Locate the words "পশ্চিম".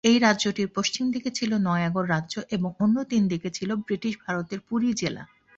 0.75-1.05